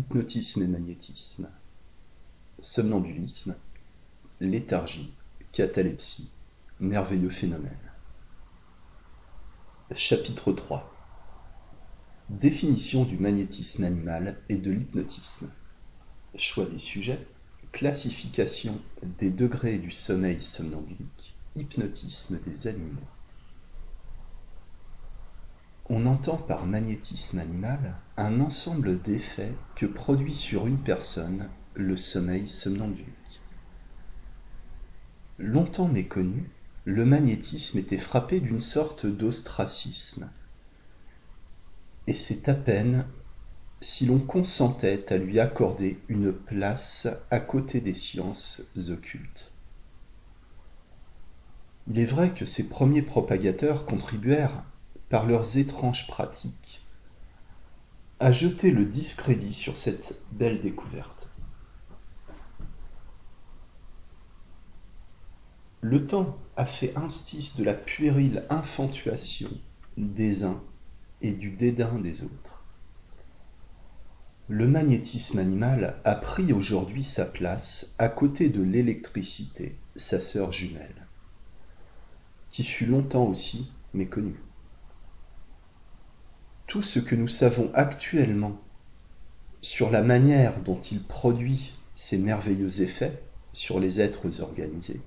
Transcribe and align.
hypnotisme 0.00 0.62
et 0.62 0.66
magnétisme, 0.66 1.50
somnambulisme, 2.60 3.54
léthargie, 4.40 5.12
catalepsie, 5.52 6.30
merveilleux 6.80 7.28
phénomène. 7.28 7.92
Chapitre 9.94 10.52
3 10.52 10.90
Définition 12.30 13.04
du 13.04 13.18
magnétisme 13.18 13.84
animal 13.84 14.38
et 14.48 14.56
de 14.56 14.70
l'hypnotisme. 14.70 15.52
Choix 16.34 16.64
des 16.64 16.78
sujets, 16.78 17.26
classification 17.70 18.80
des 19.18 19.30
degrés 19.30 19.78
du 19.78 19.90
sommeil 19.90 20.40
somnambulique, 20.40 21.36
hypnotisme 21.56 22.38
des 22.46 22.68
animaux. 22.68 23.10
On 25.92 26.06
entend 26.06 26.36
par 26.36 26.66
magnétisme 26.66 27.40
animal 27.40 27.96
un 28.16 28.38
ensemble 28.38 29.02
d'effets 29.02 29.52
que 29.74 29.86
produit 29.86 30.36
sur 30.36 30.68
une 30.68 30.78
personne 30.78 31.48
le 31.74 31.96
sommeil 31.96 32.46
somnambulique. 32.46 33.40
Longtemps 35.40 35.88
méconnu, 35.88 36.48
le 36.84 37.04
magnétisme 37.04 37.76
était 37.76 37.98
frappé 37.98 38.38
d'une 38.38 38.60
sorte 38.60 39.04
d'ostracisme. 39.04 40.30
Et 42.06 42.14
c'est 42.14 42.48
à 42.48 42.54
peine 42.54 43.04
si 43.80 44.06
l'on 44.06 44.20
consentait 44.20 45.12
à 45.12 45.18
lui 45.18 45.40
accorder 45.40 45.98
une 46.08 46.32
place 46.32 47.08
à 47.32 47.40
côté 47.40 47.80
des 47.80 47.94
sciences 47.94 48.62
occultes. 48.90 49.50
Il 51.88 51.98
est 51.98 52.04
vrai 52.04 52.30
que 52.30 52.44
ces 52.44 52.68
premiers 52.68 53.02
propagateurs 53.02 53.86
contribuèrent 53.86 54.62
par 55.10 55.26
leurs 55.26 55.58
étranges 55.58 56.06
pratiques, 56.06 56.80
à 58.20 58.32
jeter 58.32 58.70
le 58.70 58.84
discrédit 58.84 59.52
sur 59.52 59.76
cette 59.76 60.22
belle 60.32 60.60
découverte. 60.60 61.28
Le 65.82 66.06
temps 66.06 66.38
a 66.56 66.64
fait 66.64 66.96
instice 66.96 67.56
de 67.56 67.64
la 67.64 67.74
puérile 67.74 68.44
infantuation 68.50 69.50
des 69.96 70.44
uns 70.44 70.62
et 71.22 71.32
du 71.32 71.50
dédain 71.50 71.98
des 71.98 72.22
autres. 72.22 72.62
Le 74.46 74.68
magnétisme 74.68 75.38
animal 75.38 75.96
a 76.04 76.14
pris 76.14 76.52
aujourd'hui 76.52 77.04
sa 77.04 77.24
place 77.24 77.94
à 77.98 78.08
côté 78.08 78.48
de 78.48 78.62
l'électricité, 78.62 79.76
sa 79.96 80.20
sœur 80.20 80.52
jumelle, 80.52 81.06
qui 82.50 82.62
fut 82.62 82.86
longtemps 82.86 83.24
aussi 83.24 83.72
méconnue 83.92 84.40
tout 86.70 86.84
ce 86.84 87.00
que 87.00 87.16
nous 87.16 87.26
savons 87.26 87.68
actuellement 87.74 88.56
sur 89.60 89.90
la 89.90 90.02
manière 90.02 90.60
dont 90.60 90.78
il 90.78 91.02
produit 91.02 91.72
ces 91.96 92.16
merveilleux 92.16 92.82
effets 92.82 93.20
sur 93.52 93.80
les 93.80 94.00
êtres 94.00 94.40
organisés 94.40 95.00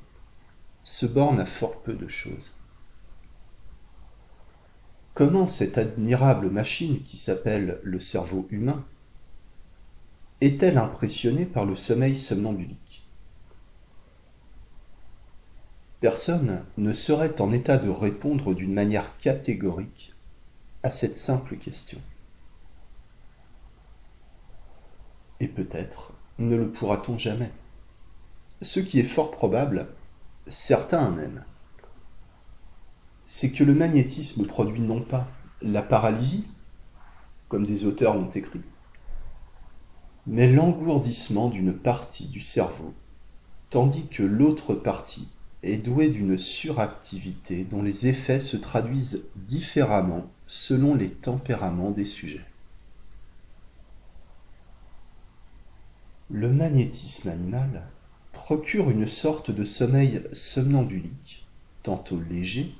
se 0.83 1.05
borne 1.05 1.39
à 1.39 1.45
fort 1.45 1.81
peu 1.81 1.93
de 1.93 2.09
choses. 2.09 2.57
Comment 5.13 5.47
cette 5.47 5.77
admirable 5.77 6.49
machine 6.49 7.01
qui 7.01 7.15
s'appelle 7.15 7.79
le 7.81 8.01
cerveau 8.01 8.45
humain 8.51 8.83
est-elle 10.41 10.77
impressionnée 10.77 11.45
par 11.45 11.63
le 11.63 11.77
sommeil 11.77 12.17
somnambulique? 12.17 13.07
Personne 16.01 16.65
ne 16.77 16.91
serait 16.91 17.39
en 17.39 17.53
état 17.53 17.77
de 17.77 17.89
répondre 17.89 18.53
d'une 18.53 18.73
manière 18.73 19.17
catégorique 19.17 20.12
à 20.83 20.89
cette 20.89 21.17
simple 21.17 21.55
question. 21.55 21.99
Et 25.39 25.47
peut-être 25.47 26.13
ne 26.39 26.55
le 26.55 26.69
pourra-t-on 26.69 27.17
jamais. 27.17 27.51
Ce 28.61 28.79
qui 28.79 28.99
est 28.99 29.03
fort 29.03 29.31
probable, 29.31 29.87
certain 30.47 31.09
même, 31.09 31.43
c'est 33.25 33.51
que 33.51 33.63
le 33.63 33.73
magnétisme 33.73 34.45
produit 34.45 34.81
non 34.81 35.01
pas 35.01 35.27
la 35.61 35.81
paralysie, 35.81 36.45
comme 37.47 37.65
des 37.65 37.85
auteurs 37.85 38.15
l'ont 38.15 38.29
écrit, 38.29 38.61
mais 40.27 40.51
l'engourdissement 40.51 41.49
d'une 41.49 41.73
partie 41.73 42.27
du 42.27 42.41
cerveau, 42.41 42.93
tandis 43.69 44.07
que 44.07 44.23
l'autre 44.23 44.73
partie 44.73 45.29
est 45.61 45.77
douée 45.77 46.09
d'une 46.09 46.37
suractivité 46.37 47.63
dont 47.63 47.81
les 47.81 48.07
effets 48.07 48.39
se 48.39 48.57
traduisent 48.57 49.27
différemment 49.35 50.29
selon 50.55 50.93
les 50.93 51.09
tempéraments 51.09 51.89
des 51.89 52.05
sujets. 52.05 52.45
Le 56.29 56.47
magnétisme 56.47 57.29
animal 57.29 57.87
procure 58.33 58.91
une 58.91 59.07
sorte 59.07 59.49
de 59.49 59.63
sommeil 59.63 60.21
somnambulique, 60.31 61.47
tantôt 61.81 62.19
léger, 62.29 62.75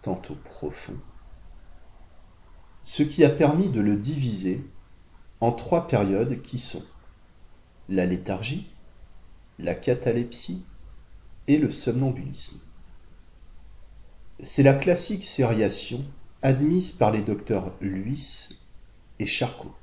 tantôt 0.00 0.34
profond, 0.44 0.96
ce 2.84 3.02
qui 3.02 3.22
a 3.22 3.28
permis 3.28 3.68
de 3.68 3.82
le 3.82 3.96
diviser 3.96 4.64
en 5.42 5.52
trois 5.52 5.86
périodes 5.86 6.40
qui 6.40 6.58
sont 6.58 6.84
la 7.90 8.06
léthargie, 8.06 8.72
la 9.58 9.74
catalepsie 9.74 10.64
et 11.48 11.58
le 11.58 11.70
somnambulisme. 11.70 12.60
C'est 14.42 14.62
la 14.62 14.72
classique 14.74 15.24
sériation 15.24 16.02
admise 16.44 16.92
par 16.92 17.10
les 17.10 17.22
docteurs 17.22 17.72
Luis 17.80 18.50
et 19.18 19.24
Charcot. 19.24 19.74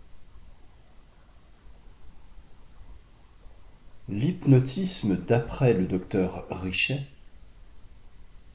L'hypnotisme, 4.07 5.17
d'après 5.17 5.73
le 5.73 5.87
docteur 5.87 6.45
Richet, 6.51 7.01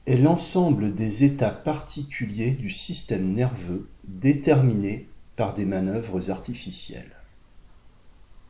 est 0.05 0.15
l'ensemble 0.15 0.95
des 0.95 1.25
états 1.25 1.51
particuliers 1.51 2.51
du 2.51 2.71
système 2.71 3.33
nerveux 3.33 3.89
déterminés 4.05 5.09
par 5.35 5.53
des 5.53 5.65
manœuvres 5.65 6.31
artificielles. 6.31 7.17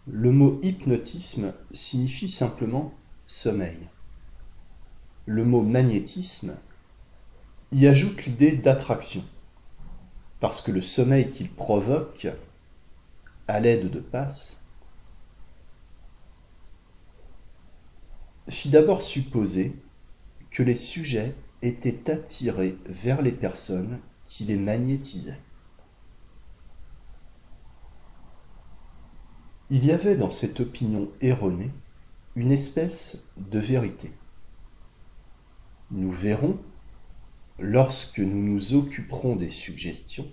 Le 0.06 0.32
mot 0.32 0.60
hypnotisme 0.62 1.52
signifie 1.72 2.30
simplement 2.30 2.94
sommeil. 3.26 3.80
Le 5.26 5.44
mot 5.44 5.64
magnétisme 5.64 6.56
y 7.72 7.88
ajoute 7.88 8.24
l'idée 8.28 8.52
d'attraction 8.52 9.24
parce 10.40 10.62
que 10.62 10.72
le 10.72 10.82
sommeil 10.82 11.32
qu'il 11.32 11.50
provoque, 11.50 12.28
à 13.48 13.60
l'aide 13.60 13.90
de 13.90 14.00
passes, 14.00 14.64
fit 18.50 18.70
d'abord 18.70 19.02
supposer 19.02 19.76
que 20.52 20.64
les 20.64 20.76
sujets 20.76 21.36
étaient 21.62 22.10
attirés 22.10 22.78
vers 22.86 23.22
les 23.22 23.32
personnes 23.32 24.00
qui 24.26 24.46
les 24.46 24.58
magnétisaient. 24.58 25.40
Il 29.70 29.86
y 29.86 29.92
avait 29.92 30.16
dans 30.16 30.30
cette 30.30 30.62
opinion 30.62 31.10
erronée 31.20 31.72
une 32.36 32.52
espèce 32.52 33.28
de 33.38 33.60
vérité. 33.60 34.12
Nous 35.92 36.12
verrons 36.12 36.58
lorsque 37.60 38.20
nous 38.20 38.44
nous 38.44 38.74
occuperons 38.74 39.36
des 39.36 39.50
suggestions, 39.50 40.28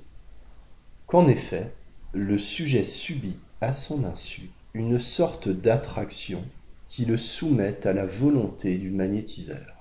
qu'en 1.07 1.27
effet, 1.27 1.73
le 2.13 2.39
sujet 2.39 2.85
subit 2.85 3.39
à 3.61 3.73
son 3.73 4.05
insu 4.05 4.51
une 4.75 5.01
sorte 5.01 5.49
d'attraction 5.49 6.45
qui 6.89 7.05
le 7.05 7.17
soumet 7.17 7.87
à 7.87 7.93
la 7.93 8.07
volonté 8.07 8.77
du 8.77 8.91
magnétiseur. 8.91 9.75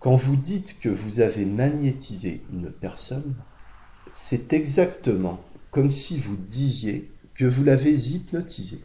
Quand 0.00 0.16
vous 0.16 0.36
dites 0.36 0.80
que 0.80 0.88
vous 0.88 1.20
avez 1.20 1.44
magnétisé 1.44 2.42
une 2.52 2.70
personne, 2.70 3.34
c'est 4.12 4.52
exactement 4.52 5.40
comme 5.70 5.90
si 5.90 6.18
vous 6.18 6.36
disiez 6.36 7.10
que 7.34 7.44
vous 7.44 7.64
l'avez 7.64 7.94
hypnotisé. 7.94 8.80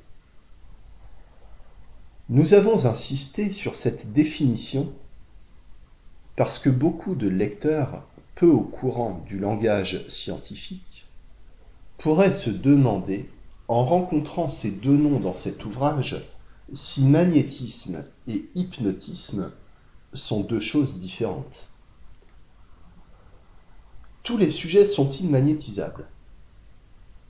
Nous 2.30 2.54
avons 2.54 2.86
insisté 2.86 3.52
sur 3.52 3.76
cette 3.76 4.14
définition 4.14 4.94
parce 6.40 6.58
que 6.58 6.70
beaucoup 6.70 7.16
de 7.16 7.28
lecteurs 7.28 8.02
peu 8.36 8.48
au 8.48 8.62
courant 8.62 9.26
du 9.28 9.38
langage 9.38 10.08
scientifique 10.08 11.06
pourraient 11.98 12.32
se 12.32 12.50
demander, 12.50 13.30
en 13.68 13.84
rencontrant 13.84 14.48
ces 14.48 14.72
deux 14.72 14.96
noms 14.96 15.20
dans 15.20 15.34
cet 15.34 15.66
ouvrage, 15.66 16.26
si 16.72 17.04
magnétisme 17.04 18.06
et 18.26 18.50
hypnotisme 18.56 19.52
sont 20.14 20.40
deux 20.40 20.62
choses 20.62 21.00
différentes. 21.00 21.68
Tous 24.24 24.38
les 24.38 24.50
sujets 24.50 24.86
sont-ils 24.86 25.30
magnétisables? 25.30 26.08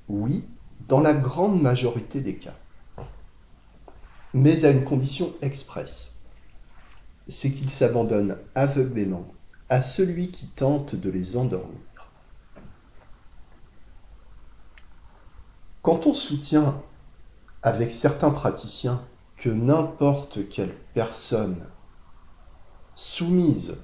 Oui, 0.07 0.43
dans 0.87 0.99
la 0.99 1.15
grande 1.15 1.59
majorité 1.59 2.21
des 2.21 2.35
cas. 2.35 2.55
Mais 4.35 4.65
à 4.65 4.69
une 4.69 4.85
condition 4.85 5.33
expresse 5.41 6.18
c'est 7.29 7.51
qu'ils 7.51 7.69
s'abandonnent 7.69 8.37
aveuglément 8.55 9.33
à 9.69 9.81
celui 9.81 10.31
qui 10.31 10.47
tente 10.47 10.95
de 10.95 11.09
les 11.09 11.37
endormir. 11.37 11.77
Quand 15.81 16.07
on 16.07 16.13
soutient 16.13 16.81
avec 17.61 17.91
certains 17.91 18.31
praticiens 18.31 19.01
que 19.37 19.49
n'importe 19.49 20.49
quelle 20.49 20.75
personne 20.93 21.65
soumise 22.95 23.77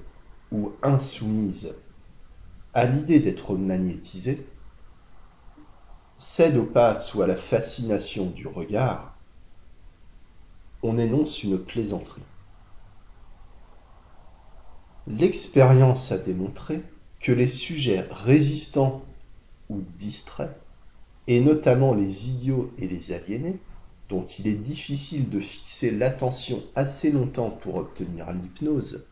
ou 0.50 0.72
insoumise 0.82 1.74
à 2.74 2.84
l'idée 2.84 3.20
d'être 3.20 3.54
magnétisée 3.54 4.46
cède 6.18 6.56
au 6.56 6.64
passe 6.64 7.14
ou 7.14 7.22
à 7.22 7.26
la 7.26 7.36
fascination 7.36 8.26
du 8.26 8.46
regard, 8.46 9.16
on 10.82 10.98
énonce 10.98 11.42
une 11.42 11.58
plaisanterie. 11.58 12.22
L'expérience 15.08 16.10
a 16.10 16.18
démontré 16.18 16.82
que 17.20 17.30
les 17.30 17.46
sujets 17.46 18.04
résistants 18.10 19.04
ou 19.68 19.80
distraits, 19.96 20.56
et 21.28 21.40
notamment 21.40 21.94
les 21.94 22.30
idiots 22.30 22.72
et 22.78 22.88
les 22.88 23.12
aliénés, 23.12 23.60
dont 24.08 24.24
il 24.24 24.48
est 24.48 24.54
difficile 24.54 25.30
de 25.30 25.40
fixer 25.40 25.92
l'attention 25.92 26.62
assez 26.74 27.12
longtemps 27.12 27.50
pour 27.50 27.76
obtenir 27.76 28.32
l'hypnose, 28.32 29.04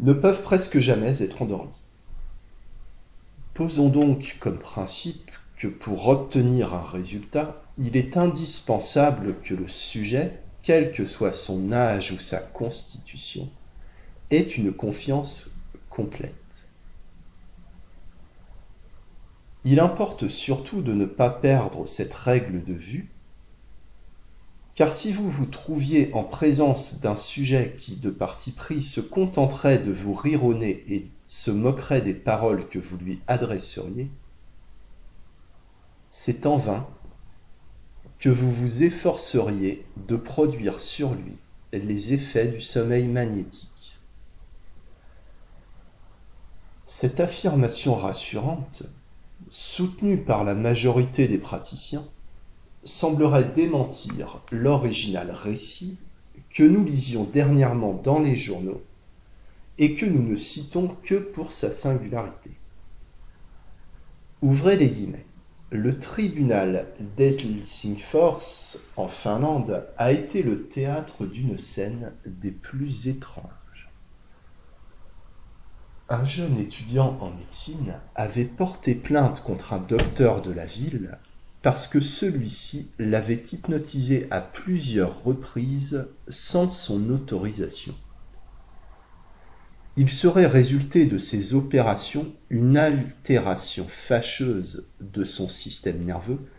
ne 0.00 0.12
peuvent 0.12 0.42
presque 0.42 0.78
jamais 0.78 1.22
être 1.22 1.42
endormis. 1.42 1.70
Posons 3.52 3.88
donc 3.88 4.36
comme 4.40 4.58
principe 4.58 5.30
que 5.56 5.68
pour 5.68 6.08
obtenir 6.08 6.74
un 6.74 6.82
résultat, 6.82 7.62
il 7.76 7.96
est 7.96 8.16
indispensable 8.16 9.36
que 9.42 9.54
le 9.54 9.68
sujet, 9.68 10.40
quel 10.62 10.92
que 10.92 11.04
soit 11.04 11.32
son 11.32 11.72
âge 11.72 12.12
ou 12.12 12.18
sa 12.18 12.38
constitution, 12.38 13.48
ait 14.34 14.42
une 14.42 14.72
confiance 14.72 15.50
complète. 15.90 16.34
Il 19.64 19.80
importe 19.80 20.28
surtout 20.28 20.82
de 20.82 20.92
ne 20.92 21.06
pas 21.06 21.30
perdre 21.30 21.86
cette 21.86 22.12
règle 22.12 22.62
de 22.64 22.74
vue, 22.74 23.08
car 24.74 24.92
si 24.92 25.12
vous 25.12 25.30
vous 25.30 25.46
trouviez 25.46 26.12
en 26.14 26.24
présence 26.24 27.00
d'un 27.00 27.16
sujet 27.16 27.76
qui, 27.78 27.96
de 27.96 28.10
parti 28.10 28.50
pris, 28.50 28.82
se 28.82 29.00
contenterait 29.00 29.78
de 29.78 29.92
vous 29.92 30.14
rironner 30.14 30.84
et 30.88 31.08
se 31.24 31.50
moquerait 31.50 32.02
des 32.02 32.14
paroles 32.14 32.68
que 32.68 32.78
vous 32.78 32.98
lui 32.98 33.20
adresseriez, 33.26 34.10
c'est 36.10 36.46
en 36.46 36.58
vain 36.58 36.86
que 38.18 38.28
vous 38.28 38.50
vous 38.50 38.82
efforceriez 38.82 39.84
de 40.08 40.16
produire 40.16 40.80
sur 40.80 41.14
lui 41.14 41.36
les 41.72 42.12
effets 42.12 42.48
du 42.48 42.60
sommeil 42.60 43.06
magnétique. 43.08 43.73
Cette 46.86 47.18
affirmation 47.20 47.94
rassurante, 47.94 48.82
soutenue 49.48 50.18
par 50.18 50.44
la 50.44 50.54
majorité 50.54 51.28
des 51.28 51.38
praticiens, 51.38 52.04
semblerait 52.84 53.52
démentir 53.54 54.42
l'original 54.52 55.30
récit 55.30 55.96
que 56.50 56.62
nous 56.62 56.84
lisions 56.84 57.24
dernièrement 57.24 57.94
dans 57.94 58.18
les 58.18 58.36
journaux 58.36 58.82
et 59.78 59.94
que 59.94 60.04
nous 60.04 60.22
ne 60.22 60.36
citons 60.36 60.94
que 61.02 61.14
pour 61.14 61.52
sa 61.52 61.70
singularité. 61.70 62.50
Ouvrez 64.42 64.76
les 64.76 64.90
guillemets. 64.90 65.26
Le 65.70 65.98
tribunal 65.98 66.86
d'Helsingfors 67.16 68.76
en 68.96 69.08
Finlande 69.08 69.84
a 69.96 70.12
été 70.12 70.42
le 70.42 70.64
théâtre 70.64 71.24
d'une 71.24 71.56
scène 71.56 72.12
des 72.26 72.52
plus 72.52 73.08
étranges 73.08 73.63
un 76.08 76.24
jeune 76.24 76.58
étudiant 76.58 77.16
en 77.20 77.30
médecine 77.30 77.94
avait 78.14 78.44
porté 78.44 78.94
plainte 78.94 79.40
contre 79.40 79.72
un 79.72 79.78
docteur 79.78 80.42
de 80.42 80.52
la 80.52 80.66
ville 80.66 81.18
parce 81.62 81.88
que 81.88 82.00
celui-ci 82.00 82.92
l'avait 82.98 83.42
hypnotisé 83.52 84.26
à 84.30 84.42
plusieurs 84.42 85.24
reprises 85.24 86.06
sans 86.28 86.68
son 86.68 87.08
autorisation. 87.08 87.94
Il 89.96 90.10
serait 90.10 90.46
résulté 90.46 91.06
de 91.06 91.16
ces 91.16 91.54
opérations 91.54 92.34
une 92.50 92.76
altération 92.76 93.86
fâcheuse 93.88 94.90
de 95.00 95.24
son 95.24 95.48
système 95.48 96.04
nerveux 96.04 96.50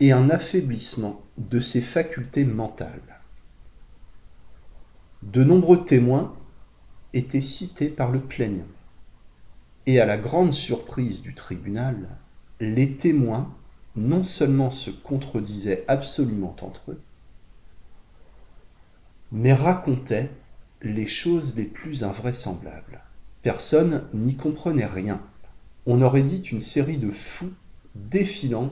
et 0.00 0.12
un 0.12 0.28
affaiblissement 0.28 1.22
de 1.38 1.60
ses 1.60 1.80
facultés 1.80 2.44
mentales. 2.44 3.22
De 5.22 5.42
nombreux 5.42 5.86
témoins 5.86 6.36
étaient 7.14 7.40
cités 7.40 7.88
par 7.88 8.10
le 8.10 8.20
plaignant. 8.20 8.66
Et 9.86 10.00
à 10.00 10.06
la 10.06 10.16
grande 10.16 10.52
surprise 10.52 11.22
du 11.22 11.34
tribunal, 11.34 12.08
les 12.60 12.96
témoins 12.96 13.54
non 13.96 14.24
seulement 14.24 14.70
se 14.70 14.90
contredisaient 14.90 15.84
absolument 15.88 16.56
entre 16.62 16.92
eux, 16.92 17.02
mais 19.30 19.52
racontaient 19.52 20.30
les 20.82 21.06
choses 21.06 21.56
les 21.56 21.64
plus 21.64 22.02
invraisemblables. 22.04 23.02
Personne 23.42 24.06
n'y 24.14 24.36
comprenait 24.36 24.86
rien. 24.86 25.20
On 25.86 26.00
aurait 26.02 26.22
dit 26.22 26.40
une 26.40 26.60
série 26.60 26.98
de 26.98 27.10
fous 27.10 27.52
défilant 27.94 28.70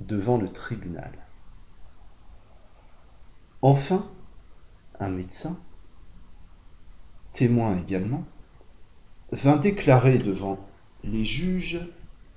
devant 0.00 0.38
le 0.38 0.50
tribunal. 0.50 1.12
Enfin, 3.62 4.06
un 5.00 5.08
médecin, 5.08 5.58
témoin 7.32 7.76
également, 7.78 8.24
vint 9.32 9.56
déclarer 9.56 10.18
devant 10.18 10.58
les 11.04 11.24
juges 11.24 11.80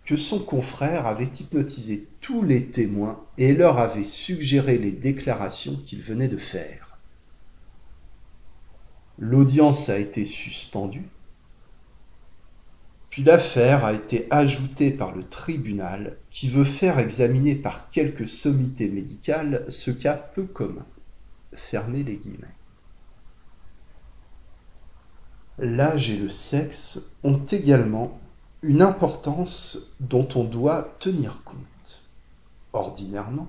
que 0.06 0.18
son 0.18 0.40
confrère 0.40 1.06
avait 1.06 1.30
hypnotisé 1.40 2.08
tous 2.20 2.44
les 2.44 2.66
témoins 2.66 3.24
et 3.38 3.54
leur 3.54 3.78
avait 3.78 4.04
suggéré 4.04 4.78
les 4.78 4.92
déclarations 4.92 5.78
qu'il 5.86 6.02
venait 6.02 6.28
de 6.28 6.38
faire. 6.38 6.98
L'audience 9.20 9.90
a 9.90 10.00
été 10.00 10.26
suspendue, 10.26 11.08
puis 13.10 13.24
l'affaire 13.24 13.86
a 13.86 13.94
été 13.94 14.26
ajoutée 14.32 14.90
par 14.90 15.16
le 15.16 15.24
tribunal 15.24 16.18
qui 16.32 16.50
veut 16.50 16.64
faire 16.64 16.98
examiner 16.98 17.56
par 17.56 17.90
quelques 17.90 18.28
sommités 18.28 18.88
médicales 18.88 19.66
ce 19.70 19.92
cas 19.92 20.16
peu 20.16 20.44
commun. 20.44 20.86
Fermez 21.54 22.04
les 22.04 22.16
guillemets 22.16 22.48
l'âge 25.62 26.10
et 26.10 26.18
le 26.18 26.30
sexe 26.30 27.14
ont 27.24 27.40
également 27.46 28.20
une 28.64 28.82
importance 28.82 29.94
dont 30.00 30.28
on 30.36 30.44
doit 30.44 30.96
tenir 31.00 31.44
compte. 31.44 32.04
Ordinairement, 32.74 33.48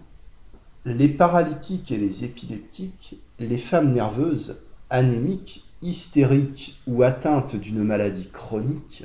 les 0.85 1.09
paralytiques 1.09 1.91
et 1.91 1.97
les 1.97 2.25
épileptiques, 2.25 3.17
les 3.39 3.59
femmes 3.59 3.93
nerveuses, 3.93 4.63
anémiques, 4.91 5.65
hystériques 5.81 6.81
ou 6.87 7.03
atteintes 7.03 7.57
d'une 7.57 7.83
maladie 7.83 8.29
chronique 8.29 9.05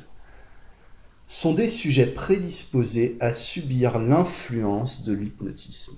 sont 1.27 1.53
des 1.53 1.69
sujets 1.69 2.07
prédisposés 2.07 3.17
à 3.19 3.33
subir 3.33 3.99
l'influence 3.99 5.03
de 5.03 5.13
l'hypnotisme. 5.13 5.97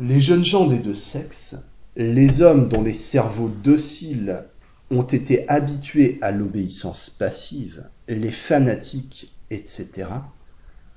Les 0.00 0.20
jeunes 0.20 0.44
gens 0.44 0.66
des 0.66 0.78
deux 0.78 0.94
sexes 0.94 1.71
les 1.96 2.40
hommes 2.40 2.68
dont 2.68 2.82
les 2.82 2.94
cerveaux 2.94 3.48
dociles 3.48 4.44
ont 4.90 5.02
été 5.02 5.48
habitués 5.48 6.18
à 6.22 6.30
l'obéissance 6.30 7.10
passive, 7.10 7.88
les 8.08 8.32
fanatiques, 8.32 9.34
etc., 9.50 10.08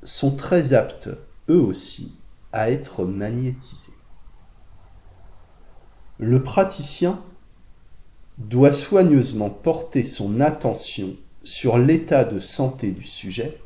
sont 0.03 0.35
très 0.35 0.73
aptes, 0.73 1.09
eux 1.49 1.59
aussi, 1.59 2.17
à 2.53 2.69
être 2.69 3.03
magnétisés. 3.03 3.93
Le 6.17 6.41
praticien 6.43 7.21
doit 8.37 8.71
soigneusement 8.71 9.49
porter 9.49 10.05
son 10.05 10.39
attention 10.39 11.15
sur 11.43 11.77
l'état 11.77 12.23
de 12.23 12.39
santé 12.39 12.91
du 12.91 13.03
sujet, 13.03 13.59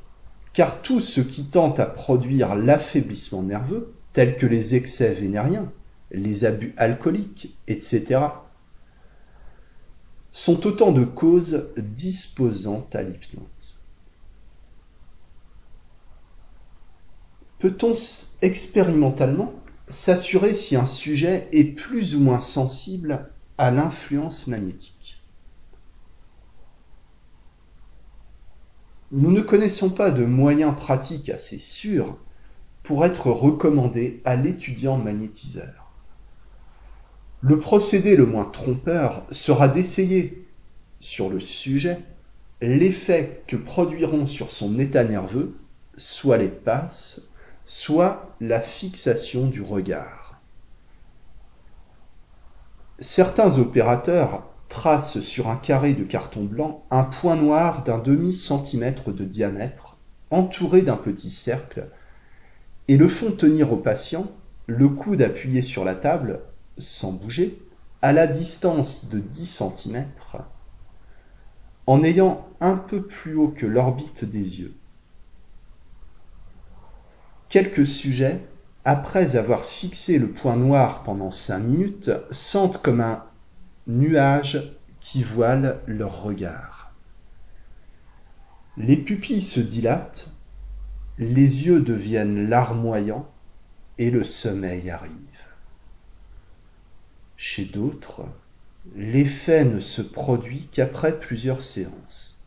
car 0.53 0.81
tout 0.81 0.99
ce 0.99 1.21
qui 1.21 1.45
tente 1.45 1.79
à 1.79 1.85
produire 1.85 2.55
l'affaiblissement 2.55 3.43
nerveux, 3.43 3.93
tel 4.13 4.35
que 4.37 4.47
les 4.47 4.75
excès 4.75 5.13
vénériens, 5.13 5.71
les 6.11 6.45
abus 6.45 6.73
alcooliques, 6.77 7.55
etc., 7.67 8.21
sont 10.31 10.65
autant 10.67 10.91
de 10.91 11.03
causes 11.03 11.71
disposantes 11.77 12.95
à 12.95 13.03
l'hypnose. 13.03 13.79
Peut-on 17.59 17.91
expérimentalement 18.41 19.53
s'assurer 19.89 20.53
si 20.53 20.75
un 20.75 20.85
sujet 20.85 21.49
est 21.51 21.75
plus 21.75 22.15
ou 22.15 22.19
moins 22.19 22.39
sensible 22.39 23.31
à 23.57 23.71
l'influence 23.71 24.47
magnétique? 24.47 25.21
Nous 29.11 29.31
ne 29.31 29.41
connaissons 29.41 29.89
pas 29.89 30.11
de 30.11 30.23
moyens 30.23 30.75
pratiques 30.75 31.29
assez 31.29 31.57
sûrs 31.57 32.17
pour 32.83 33.05
être 33.05 33.31
recommandés 33.31 34.21
à 34.23 34.35
l'étudiant 34.35 34.97
magnétiseur. 34.97 35.78
Le 37.41 37.59
procédé 37.59 38.17
le 38.17 38.25
moins 38.25 38.45
trompeur 38.45 39.25
sera 39.31 39.69
d'essayer, 39.69 40.45
sur 40.99 41.29
le 41.29 41.39
sujet, 41.39 41.99
l'effet 42.61 43.43
que 43.47 43.55
produiront 43.55 44.25
sur 44.25 44.51
son 44.51 44.77
état 44.77 45.05
nerveux 45.05 45.55
soit 45.95 46.37
les 46.37 46.49
passes, 46.49 47.29
soit 47.65 48.35
la 48.41 48.59
fixation 48.59 49.47
du 49.47 49.61
regard. 49.61 50.41
Certains 52.99 53.57
opérateurs 53.57 54.49
tracent 54.67 55.21
sur 55.21 55.47
un 55.47 55.55
carré 55.55 55.93
de 55.93 56.03
carton 56.03 56.43
blanc 56.43 56.83
un 56.91 57.03
point 57.03 57.37
noir 57.37 57.83
d'un 57.85 57.99
demi-centimètre 57.99 59.11
de 59.13 59.23
diamètre, 59.23 59.95
entouré 60.29 60.81
d'un 60.81 60.97
petit 60.97 61.31
cercle, 61.31 61.87
et 62.89 62.97
le 62.97 63.07
font 63.07 63.31
tenir 63.31 63.71
au 63.71 63.77
patient, 63.77 64.27
le 64.67 64.89
coude 64.89 65.21
appuyé 65.21 65.61
sur 65.61 65.85
la 65.85 65.95
table, 65.95 66.41
sans 66.79 67.11
bouger, 67.11 67.61
à 68.01 68.13
la 68.13 68.27
distance 68.27 69.09
de 69.09 69.19
10 69.19 69.45
cm, 69.75 70.05
en 71.87 72.03
ayant 72.03 72.47
un 72.61 72.75
peu 72.75 73.01
plus 73.01 73.35
haut 73.35 73.49
que 73.49 73.65
l'orbite 73.65 74.25
des 74.25 74.61
yeux. 74.61 74.73
Quelques 77.49 77.87
sujets, 77.87 78.41
après 78.85 79.35
avoir 79.35 79.65
fixé 79.65 80.19
le 80.19 80.29
point 80.29 80.55
noir 80.55 81.03
pendant 81.03 81.31
cinq 81.31 81.59
minutes, 81.59 82.11
sentent 82.31 82.81
comme 82.81 83.01
un 83.01 83.23
nuage 83.87 84.77
qui 84.99 85.23
voile 85.23 85.79
leur 85.87 86.21
regard. 86.21 86.93
Les 88.77 88.97
pupilles 88.97 89.41
se 89.41 89.59
dilatent, 89.59 90.29
les 91.17 91.65
yeux 91.65 91.81
deviennent 91.81 92.47
larmoyants 92.49 93.27
et 93.97 94.11
le 94.11 94.23
sommeil 94.23 94.89
arrive. 94.89 95.28
Chez 97.41 97.63
d'autres, 97.63 98.25
l'effet 98.97 99.63
ne 99.63 99.79
se 99.79 100.01
produit 100.01 100.67
qu'après 100.73 101.17
plusieurs 101.17 101.61
séances. 101.61 102.45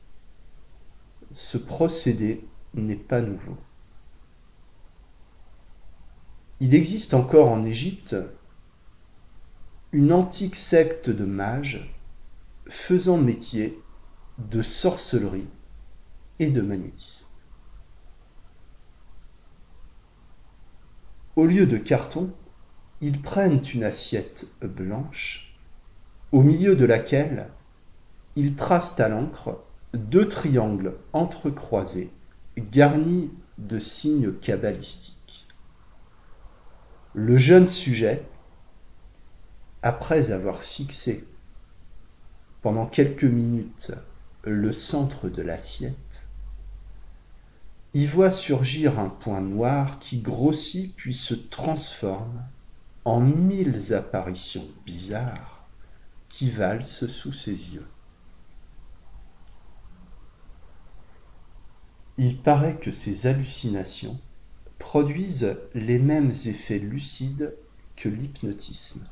Ce 1.34 1.56
procédé 1.56 2.46
n'est 2.74 2.96
pas 2.96 3.22
nouveau. 3.22 3.56
Il 6.60 6.74
existe 6.74 7.14
encore 7.14 7.48
en 7.48 7.64
Égypte 7.64 8.14
une 9.92 10.12
antique 10.12 10.56
secte 10.56 11.08
de 11.08 11.24
mages 11.24 11.98
faisant 12.68 13.16
métier 13.16 13.80
de 14.36 14.60
sorcellerie 14.60 15.48
et 16.38 16.50
de 16.50 16.60
magnétisme. 16.60 17.28
Au 21.34 21.46
lieu 21.46 21.64
de 21.64 21.78
carton, 21.78 22.30
ils 23.02 23.20
prennent 23.20 23.62
une 23.74 23.82
assiette 23.82 24.46
blanche, 24.62 25.56
au 26.30 26.42
milieu 26.42 26.76
de 26.76 26.84
laquelle 26.84 27.48
ils 28.36 28.54
tracent 28.54 29.00
à 29.00 29.08
l'encre 29.08 29.64
deux 29.92 30.28
triangles 30.28 30.94
entrecroisés, 31.12 32.12
garnis 32.56 33.32
de 33.58 33.80
signes 33.80 34.32
cabalistiques. 34.32 35.48
Le 37.12 37.36
jeune 37.36 37.66
sujet, 37.66 38.24
après 39.82 40.30
avoir 40.30 40.62
fixé 40.62 41.26
pendant 42.62 42.86
quelques 42.86 43.24
minutes 43.24 43.92
le 44.44 44.72
centre 44.72 45.28
de 45.28 45.42
l'assiette, 45.42 46.28
y 47.94 48.06
voit 48.06 48.30
surgir 48.30 49.00
un 49.00 49.08
point 49.08 49.40
noir 49.40 49.98
qui 49.98 50.18
grossit 50.20 50.94
puis 50.94 51.14
se 51.14 51.34
transforme 51.34 52.42
en 53.04 53.20
mille 53.20 53.92
apparitions 53.92 54.68
bizarres 54.86 55.68
qui 56.28 56.50
valsent 56.50 57.08
sous 57.08 57.32
ses 57.32 57.74
yeux. 57.74 57.86
Il 62.18 62.40
paraît 62.40 62.78
que 62.78 62.90
ces 62.90 63.26
hallucinations 63.26 64.20
produisent 64.78 65.58
les 65.74 65.98
mêmes 65.98 66.30
effets 66.30 66.78
lucides 66.78 67.56
que 67.96 68.08
l'hypnotisme. 68.08 69.06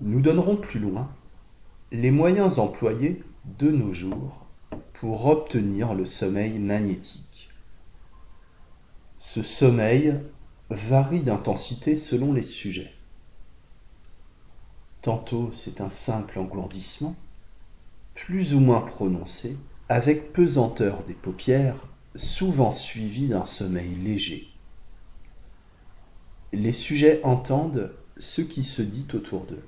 Nous 0.00 0.20
donnerons 0.20 0.56
plus 0.56 0.80
loin 0.80 1.08
les 1.92 2.10
moyens 2.10 2.58
employés 2.58 3.22
de 3.44 3.70
nos 3.70 3.94
jours 3.94 4.41
pour 5.02 5.26
obtenir 5.26 5.94
le 5.94 6.06
sommeil 6.06 6.60
magnétique. 6.60 7.50
Ce 9.18 9.42
sommeil 9.42 10.20
varie 10.70 11.24
d'intensité 11.24 11.96
selon 11.96 12.32
les 12.32 12.44
sujets. 12.44 12.92
Tantôt 15.00 15.50
c'est 15.52 15.80
un 15.80 15.88
simple 15.88 16.38
engourdissement, 16.38 17.16
plus 18.14 18.54
ou 18.54 18.60
moins 18.60 18.80
prononcé, 18.80 19.58
avec 19.88 20.32
pesanteur 20.32 21.02
des 21.02 21.14
paupières, 21.14 21.84
souvent 22.14 22.70
suivi 22.70 23.26
d'un 23.26 23.44
sommeil 23.44 23.96
léger. 23.96 24.52
Les 26.52 26.72
sujets 26.72 27.20
entendent 27.24 27.92
ce 28.18 28.40
qui 28.40 28.62
se 28.62 28.82
dit 28.82 29.08
autour 29.14 29.46
d'eux. 29.46 29.66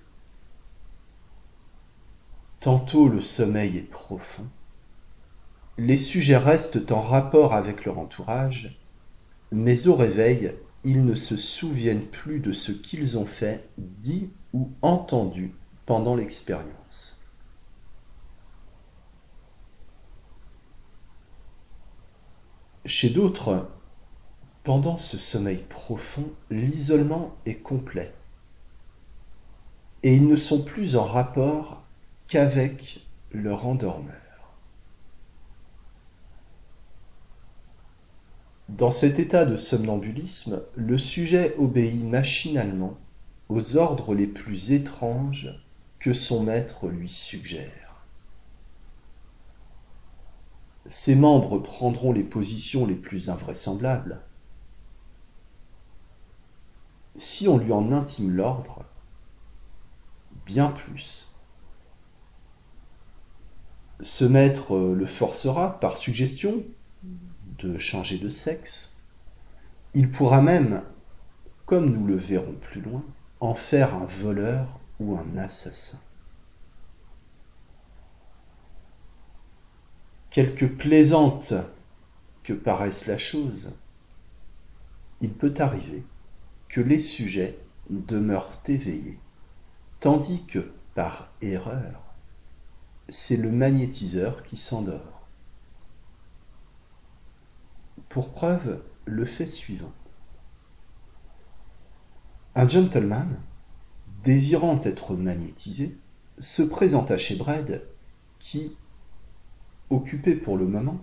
Tantôt 2.60 3.08
le 3.08 3.20
sommeil 3.20 3.78
est 3.78 3.90
profond, 3.90 4.46
les 5.78 5.96
sujets 5.96 6.36
restent 6.36 6.90
en 6.92 7.00
rapport 7.00 7.54
avec 7.54 7.84
leur 7.84 7.98
entourage, 7.98 8.78
mais 9.50 9.86
au 9.88 9.94
réveil, 9.94 10.52
ils 10.84 11.04
ne 11.04 11.14
se 11.14 11.36
souviennent 11.36 12.06
plus 12.06 12.40
de 12.40 12.52
ce 12.52 12.72
qu'ils 12.72 13.18
ont 13.18 13.26
fait, 13.26 13.68
dit 13.78 14.30
ou 14.52 14.70
entendu 14.82 15.54
pendant 15.86 16.14
l'expérience. 16.14 17.22
Chez 22.84 23.10
d'autres, 23.10 23.70
pendant 24.62 24.98
ce 24.98 25.18
sommeil 25.18 25.64
profond, 25.68 26.30
l'isolement 26.50 27.34
est 27.46 27.56
complet 27.56 28.12
et 30.04 30.14
ils 30.14 30.28
ne 30.28 30.36
sont 30.36 30.62
plus 30.62 30.96
en 30.96 31.04
rapport 31.04 31.82
qu'avec 32.28 33.00
leur 33.32 33.66
endormeur. 33.66 34.23
Dans 38.68 38.90
cet 38.90 39.18
état 39.18 39.44
de 39.44 39.56
somnambulisme, 39.56 40.62
le 40.74 40.96
sujet 40.96 41.54
obéit 41.58 42.02
machinalement 42.02 42.96
aux 43.50 43.76
ordres 43.76 44.14
les 44.14 44.26
plus 44.26 44.72
étranges 44.72 45.60
que 45.98 46.14
son 46.14 46.42
maître 46.42 46.88
lui 46.88 47.08
suggère. 47.08 48.04
Ses 50.86 51.14
membres 51.14 51.58
prendront 51.58 52.12
les 52.12 52.24
positions 52.24 52.86
les 52.86 52.94
plus 52.94 53.28
invraisemblables. 53.28 54.20
Si 57.16 57.48
on 57.48 57.58
lui 57.58 57.72
en 57.72 57.92
intime 57.92 58.34
l'ordre, 58.34 58.84
bien 60.46 60.70
plus. 60.70 61.36
Ce 64.00 64.24
maître 64.24 64.76
le 64.76 65.06
forcera 65.06 65.78
par 65.80 65.96
suggestion 65.96 66.62
de 67.58 67.78
changer 67.78 68.18
de 68.18 68.28
sexe. 68.28 69.00
Il 69.94 70.10
pourra 70.10 70.42
même, 70.42 70.82
comme 71.66 71.90
nous 71.90 72.06
le 72.06 72.16
verrons 72.16 72.54
plus 72.54 72.80
loin, 72.80 73.04
en 73.40 73.54
faire 73.54 73.94
un 73.94 74.04
voleur 74.04 74.80
ou 74.98 75.16
un 75.16 75.36
assassin. 75.36 75.98
Quelque 80.30 80.66
plaisante 80.66 81.54
que 82.42 82.52
paraisse 82.52 83.06
la 83.06 83.18
chose, 83.18 83.72
il 85.20 85.32
peut 85.32 85.54
arriver 85.58 86.04
que 86.68 86.80
les 86.80 86.98
sujets 86.98 87.58
demeurent 87.88 88.60
éveillés, 88.66 89.18
tandis 90.00 90.44
que, 90.46 90.72
par 90.94 91.30
erreur, 91.40 92.02
c'est 93.08 93.36
le 93.36 93.50
magnétiseur 93.50 94.42
qui 94.42 94.56
s'endort. 94.56 95.13
Pour 98.14 98.28
preuve, 98.28 98.80
le 99.06 99.24
fait 99.24 99.48
suivant. 99.48 99.90
Un 102.54 102.68
gentleman, 102.68 103.40
désirant 104.22 104.80
être 104.84 105.14
magnétisé, 105.14 105.98
se 106.38 106.62
présenta 106.62 107.18
chez 107.18 107.34
Brad, 107.34 107.82
qui, 108.38 108.76
occupé 109.90 110.36
pour 110.36 110.56
le 110.56 110.68
moment, 110.68 111.00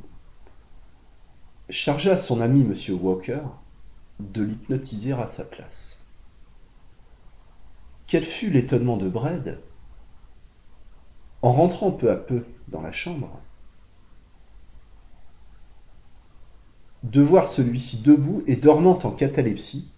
chargea 1.70 2.18
son 2.18 2.40
ami 2.40 2.62
M. 2.62 2.74
Walker 3.02 3.42
de 4.22 4.44
l'hypnotiser 4.44 5.12
à 5.12 5.28
sa 5.28 5.44
place. 5.44 6.06
Quel 8.08 8.24
fut 8.24 8.52
l'étonnement 8.52 8.96
de 8.96 9.10
Brad 9.10 9.60
en 11.42 11.52
rentrant 11.52 11.92
peu 11.92 12.10
à 12.10 12.16
peu 12.16 12.46
dans 12.70 12.82
la 12.82 12.94
chambre 12.94 13.42
de 17.04 17.22
voir 17.22 17.48
celui-ci 17.48 18.02
debout 18.02 18.44
et 18.48 18.56
dormant 18.56 19.00
en 19.04 19.12
catalepsie, 19.12 19.92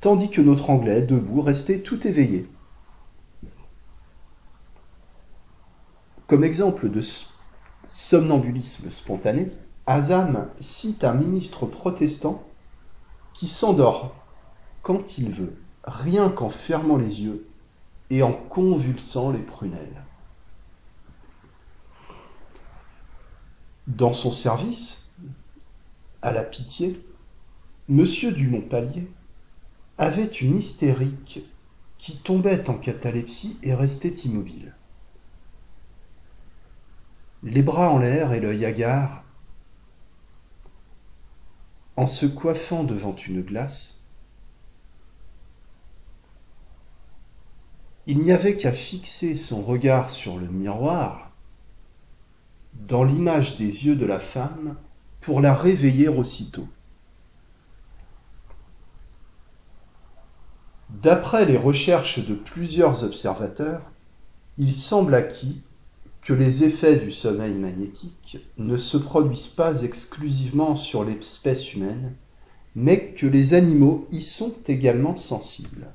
tandis 0.00 0.30
que 0.30 0.40
notre 0.40 0.70
Anglais, 0.70 1.02
debout, 1.02 1.40
restait 1.40 1.80
tout 1.80 2.06
éveillé. 2.06 2.48
Comme 6.26 6.44
exemple 6.44 6.90
de 6.90 7.00
somnambulisme 7.84 8.90
spontané, 8.90 9.50
Azam 9.86 10.48
cite 10.60 11.04
un 11.04 11.14
ministre 11.14 11.66
protestant 11.66 12.44
qui 13.32 13.48
s'endort 13.48 14.14
quand 14.82 15.16
il 15.18 15.32
veut, 15.32 15.56
rien 15.84 16.28
qu'en 16.28 16.50
fermant 16.50 16.96
les 16.96 17.22
yeux 17.22 17.48
et 18.10 18.22
en 18.22 18.32
convulsant 18.32 19.30
les 19.30 19.38
prunelles. 19.38 20.02
Dans 23.86 24.12
son 24.12 24.30
service, 24.30 25.07
à 26.22 26.32
la 26.32 26.42
pitié, 26.42 27.00
M. 27.88 28.04
Dumont-Palier 28.04 29.10
avait 29.96 30.26
une 30.26 30.56
hystérique 30.56 31.40
qui 31.98 32.18
tombait 32.18 32.68
en 32.68 32.74
catalepsie 32.74 33.58
et 33.62 33.74
restait 33.74 34.08
immobile. 34.08 34.74
Les 37.42 37.62
bras 37.62 37.90
en 37.90 37.98
l'air 37.98 38.32
et 38.32 38.40
l'œil 38.40 38.64
hagard, 38.64 39.24
en 41.96 42.06
se 42.06 42.26
coiffant 42.26 42.84
devant 42.84 43.14
une 43.16 43.42
glace, 43.42 43.98
il 48.06 48.20
n'y 48.20 48.32
avait 48.32 48.56
qu'à 48.56 48.72
fixer 48.72 49.36
son 49.36 49.62
regard 49.62 50.08
sur 50.08 50.38
le 50.38 50.46
miroir, 50.46 51.32
dans 52.74 53.04
l'image 53.04 53.58
des 53.58 53.86
yeux 53.86 53.96
de 53.96 54.06
la 54.06 54.20
femme, 54.20 54.76
pour 55.20 55.40
la 55.40 55.54
réveiller 55.54 56.08
aussitôt. 56.08 56.68
D'après 60.90 61.44
les 61.44 61.56
recherches 61.56 62.26
de 62.26 62.34
plusieurs 62.34 63.04
observateurs, 63.04 63.82
il 64.56 64.74
semble 64.74 65.14
acquis 65.14 65.60
que 66.22 66.32
les 66.32 66.64
effets 66.64 66.96
du 66.96 67.12
sommeil 67.12 67.54
magnétique 67.54 68.38
ne 68.56 68.76
se 68.76 68.96
produisent 68.96 69.46
pas 69.46 69.82
exclusivement 69.82 70.76
sur 70.76 71.04
l'espèce 71.04 71.74
humaine, 71.74 72.14
mais 72.74 73.12
que 73.12 73.26
les 73.26 73.54
animaux 73.54 74.06
y 74.10 74.22
sont 74.22 74.54
également 74.66 75.16
sensibles. 75.16 75.86